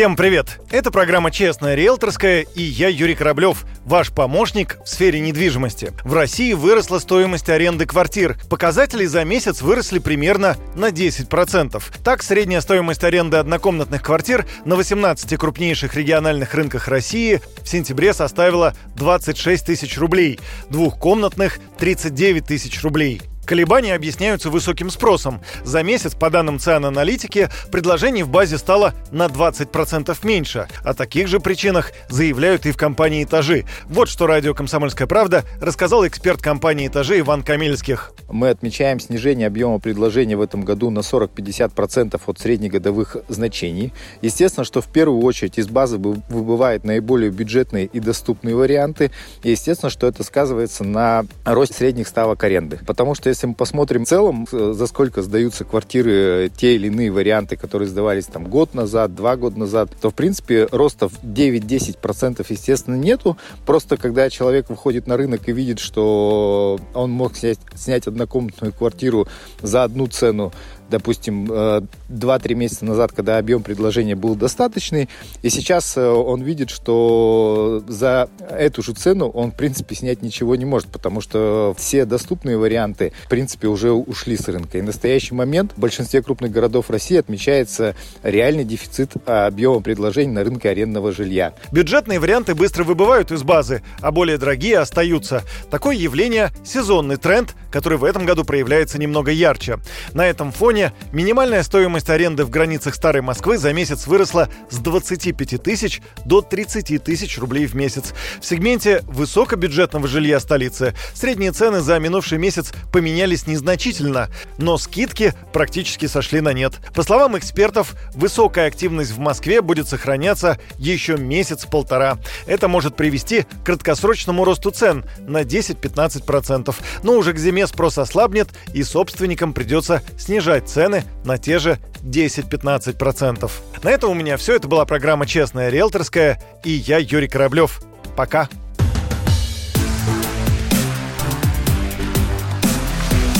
[0.00, 0.58] Всем привет!
[0.70, 5.92] Это программа «Честная риэлторская» и я Юрий Кораблев, ваш помощник в сфере недвижимости.
[6.04, 8.38] В России выросла стоимость аренды квартир.
[8.48, 11.82] Показатели за месяц выросли примерно на 10%.
[12.02, 18.72] Так, средняя стоимость аренды однокомнатных квартир на 18 крупнейших региональных рынках России в сентябре составила
[18.96, 20.40] 26 тысяч рублей,
[20.70, 23.20] двухкомнатных– 39 тысяч рублей.
[23.44, 25.40] Колебания объясняются высоким спросом.
[25.64, 30.68] За месяц, по данным ЦИАН аналитики, предложений в базе стало на 20% меньше.
[30.84, 33.64] О таких же причинах заявляют и в компании «Этажи».
[33.86, 38.12] Вот что радио «Комсомольская правда» рассказал эксперт компании «Этажи» Иван Камильских.
[38.30, 43.92] Мы отмечаем снижение объема предложений в этом году на 40-50% от среднегодовых значений.
[44.22, 49.10] Естественно, что в первую очередь из базы выбывают наиболее бюджетные и доступные варианты.
[49.42, 52.78] И естественно, что это сказывается на росте средних ставок аренды.
[52.86, 56.88] Потому что если мы посмотрим в целом, э, за сколько сдаются квартиры, э, те или
[56.88, 61.22] иные варианты, которые сдавались там год назад, два года назад, то, в принципе, роста в
[61.22, 63.36] 9-10% естественно нету.
[63.66, 69.26] Просто когда человек выходит на рынок и видит, что он мог снять, снять однокомнатную квартиру
[69.62, 70.52] за одну цену,
[70.90, 75.08] допустим, 2-3 э, месяца назад, когда объем предложения был достаточный,
[75.42, 80.64] и сейчас он видит, что за эту же цену он, в принципе, снять ничего не
[80.64, 84.78] может, потому что все доступные варианты, в принципе, уже ушли с рынка.
[84.78, 90.44] И в настоящий момент в большинстве крупных городов России отмечается реальный дефицит объема предложений на
[90.44, 91.54] рынке арендного жилья.
[91.72, 95.42] Бюджетные варианты быстро выбывают из базы, а более дорогие остаются.
[95.70, 99.78] Такое явление– сезонный тренд, который в этом году проявляется немного ярче.
[100.12, 105.62] На этом фоне минимальная стоимость аренды в границах Старой Москвы за месяц выросла с 25
[105.62, 108.12] тысяч до 30 тысяч рублей в месяц.
[108.40, 116.06] В сегменте высокобюджетного жилья столицы средние цены за минувший месяц поменялись незначительно, но скидки практически
[116.06, 116.74] сошли на нет.
[116.94, 122.18] По словам экспертов, высокая активность в Москве будет сохраняться еще месяц-полтора.
[122.46, 126.74] Это может привести к краткосрочному росту цен на 10-15%.
[127.02, 133.50] Но уже к зиме спрос ослабнет и собственникам придется снижать цены на те же 10-15%.
[133.82, 134.56] На этом у меня все.
[134.56, 137.80] Это была программа «Честная риэлторская» и я, Юрий Кораблев.
[138.16, 138.48] Пока.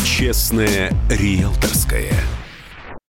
[0.05, 2.13] «Честная риэлторская»